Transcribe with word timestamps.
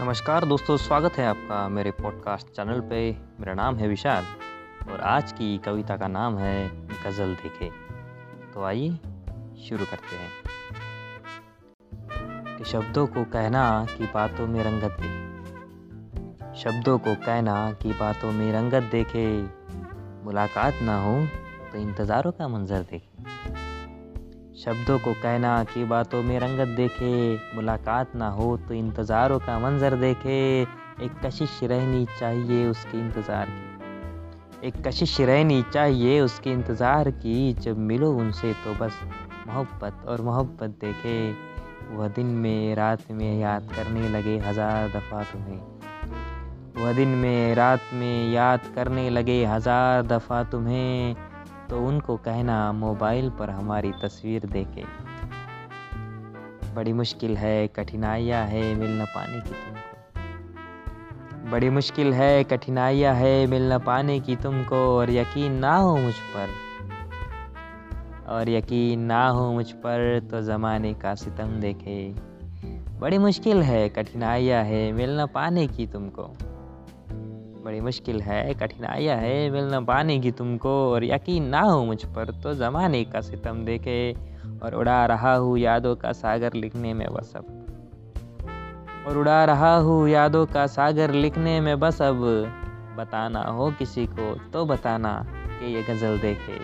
नमस्कार 0.00 0.44
दोस्तों, 0.44 0.76
स्वागत 0.76 1.12
है 1.12 1.26
आपका 1.26 1.68
मेरे 1.68 1.90
पॉडकास्ट 1.90 2.46
चैनल 2.46 2.80
पे। 2.80 3.12
मेरा 3.40 3.54
नाम 3.54 3.76
है 3.76 3.88
विशाल 3.88 4.24
और 4.92 5.00
आज 5.00 5.32
की 5.32 5.58
कविता 5.58 5.96
का 5.96 6.08
नाम 6.08 6.38
है 6.38 6.86
गज़ल 6.86 7.34
देखे। 7.34 7.70
तो 8.54 8.64
आइए, 8.64 8.90
शुरू 9.62 9.84
करते 9.84 10.16
हैं। 10.16 10.30
कि 12.56 12.64
शब्दों 12.64 13.06
को 13.06 13.24
कहना 13.24 13.86
कि 13.98 14.06
बातों 14.06 14.46
में 14.46 14.64
रंगत 14.64 14.96
दे। 15.00 15.26
शब्दों 16.60 16.98
को 16.98 17.14
कहना 17.14 17.72
कि 17.72 17.92
बातों 17.92 18.32
में 18.32 18.52
रंगत 18.52 18.82
देखे। 18.82 19.42
मुलाकात 20.24 20.74
ना 20.82 21.02
हो 21.02 21.26
तो 21.72 21.78
इंतज़ारों 21.78 22.32
का 22.32 22.48
मंजर 22.48 22.80
देखे। 22.82 23.22
शब्दों 24.56 24.98
को 24.98 25.12
कहना 25.12 25.52
कि 25.64 25.84
बातों 25.84 26.22
में 26.22 26.38
रंगत 26.40 26.68
देखे, 26.76 27.36
मुलाकात 27.56 28.14
ना 28.16 28.28
हो 28.28 28.56
तो 28.58 28.74
इंतज़ारों 28.74 29.38
का 29.38 29.58
मंज़र 29.58 29.96
देखे। 29.96 30.62
एक 31.04 31.18
कशिश 31.24 31.58
रहनी 31.62 32.06
चाहिए 32.20 32.66
उसके 32.66 32.98
इंतज़ार 32.98 33.46
की। 33.46 34.66
एक 34.68 34.74
कशिश 34.86 35.20
रहनी 35.20 35.62
चाहिए 35.72 36.20
उसके 36.20 36.52
इंतज़ार 36.52 37.10
की, 37.10 37.52
जब 37.52 37.78
मिलो 37.78 38.10
उनसे 38.12 38.52
तो 38.64 38.74
बस 38.74 39.00
मोहब्बत 39.46 40.06
और 40.08 40.20
मोहब्बत 40.20 40.78
देखे। 40.80 41.32
वह 41.92 42.08
दिन 42.08 42.26
में 42.26 42.74
रात 42.74 43.10
में 43.10 43.40
याद 43.40 43.68
करने 43.76 44.08
लगे 44.08 44.38
हज़ार 44.38 44.88
दफ़ा 44.88 45.22
तुम्हें। 45.22 45.60
वह 46.76 46.92
दिन 46.92 47.08
में 47.08 47.54
रात 47.54 47.80
में 47.92 48.32
याद 48.32 48.72
करने 48.74 49.08
लगे 49.10 49.44
हज़ार 49.44 50.02
दफ़ा 50.06 50.42
तुम्हें। 50.44 51.16
तो 51.70 51.80
उनको 51.82 52.16
कहना, 52.16 52.72
मोबाइल 52.72 53.30
पर 53.30 53.50
हमारी 53.50 53.92
तस्वीर 53.92 54.46
देखे। 54.46 54.84
बड़ी 56.74 56.92
मुश्किल 56.92 57.36
है, 57.36 57.68
कठिनाइयाँ 57.68 58.46
है 58.46 58.74
मिल 58.74 59.02
न 59.02 59.04
पाने 59.04 59.40
की 59.40 59.50
तुमको। 59.50 59.86
बड़ी 61.50 61.70
मुश्किल 61.70 62.14
है, 62.14 62.44
कठिनाइयाँ 62.44 63.14
है 63.14 63.46
मिल 63.46 63.72
न 63.72 63.78
पाने 63.78 64.20
की 64.20 64.36
तुमको 64.36 64.76
और 64.76 65.10
यकीन 65.10 65.52
ना 65.52 65.76
हो 65.76 65.96
मुझ 65.96 66.14
पर। 66.14 66.48
और 68.28 68.48
यकीन 68.48 69.00
ना 69.00 69.28
हो 69.28 69.52
मुझ 69.52 69.72
पर 69.72 70.20
तो 70.30 70.42
ज़माने 70.42 70.94
का 70.94 71.14
सितम 71.14 71.60
देखे। 71.60 72.14
बड़ी 72.98 73.18
मुश्किल 73.18 73.62
है, 73.62 73.88
कठिनाइयाँ 73.88 74.64
है 74.64 74.92
मिल 74.92 75.20
न 75.20 75.26
पाने 75.26 75.66
की 75.66 75.86
तुमको। 75.86 76.34
बड़ी 77.66 77.80
मुश्किल 77.80 78.20
है, 78.22 78.54
कठिनाइयाँ 78.54 79.16
है 79.16 79.50
मिल 79.50 79.64
न 79.74 79.84
पाने 79.84 80.18
की 80.20 80.30
तुमको 80.32 80.70
और 80.90 81.04
यकीन 81.04 81.44
ना 81.44 81.60
हो 81.60 81.84
मुझ 81.84 82.04
पर 82.06 82.30
तो 82.42 82.52
ज़माने 82.54 83.02
का 83.04 83.20
सितम 83.20 83.64
देखे 83.64 83.96
और 84.62 84.74
उड़ा 84.74 85.04
रहा 85.06 85.34
हूँ 85.34 85.58
यादों 85.58 85.94
का 85.96 86.12
सागर 86.12 86.54
लिखने 86.54 86.92
में 86.94 87.06
बस 87.14 87.32
अब। 87.36 87.46
और 89.08 89.18
उड़ा 89.18 89.44
रहा 89.44 89.74
हूँ 89.78 90.08
यादों 90.08 90.44
का 90.46 90.66
सागर 90.68 91.12
लिखने 91.14 91.60
में 91.60 91.78
बस 91.80 92.00
अब। 92.02 92.22
बताना 92.98 93.42
हो 93.50 93.70
किसी 93.78 94.06
को 94.08 94.34
तो 94.52 94.64
बताना 94.66 95.14
कि 95.28 95.74
ये 95.74 95.82
गज़ल 95.82 96.18
देखे, 96.18 96.58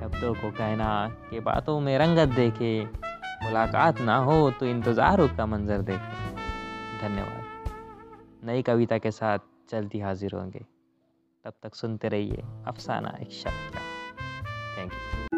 शब्दों 0.00 0.34
को 0.34 0.50
कहना 0.50 0.90
कि 1.30 1.40
बातों 1.42 1.78
में 1.80 1.96
रंगत 1.98 2.34
देखे, 2.36 2.78
मुलाकात 3.44 4.00
ना 4.00 4.16
हो 4.20 4.50
तो 4.50 4.66
इंतज़ारों 4.66 5.28
का 5.28 5.46
मंजर 5.46 5.82
देखे। 5.82 6.20
धन्यवाद। 7.00 8.46
नई 8.46 8.62
कविता 8.62 8.98
के 8.98 9.10
साथ 9.10 9.38
जल्दी 9.72 10.00
हाजिर 10.00 10.34
होंगे। 10.34 10.64
तब 11.44 11.54
तक 11.62 11.74
सुनते 11.74 12.08
रहिए 12.08 12.42
अफसाना 12.66 13.16
एक 13.20 13.30
शब्द 13.32 13.74
का। 13.74 13.80
Thank 14.76 14.92
you 14.92 15.31